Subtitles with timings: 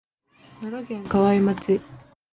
[0.61, 1.79] 奈良県河合町